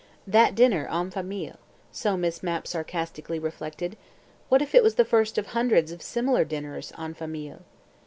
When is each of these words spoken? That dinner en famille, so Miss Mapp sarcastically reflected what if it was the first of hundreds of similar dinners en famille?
That 0.25 0.55
dinner 0.55 0.87
en 0.91 1.11
famille, 1.11 1.59
so 1.91 2.17
Miss 2.17 2.41
Mapp 2.41 2.65
sarcastically 2.65 3.37
reflected 3.37 3.97
what 4.49 4.59
if 4.59 4.73
it 4.73 4.81
was 4.81 4.95
the 4.95 5.05
first 5.05 5.37
of 5.37 5.45
hundreds 5.49 5.91
of 5.91 6.01
similar 6.01 6.43
dinners 6.43 6.91
en 6.97 7.13
famille? 7.13 7.61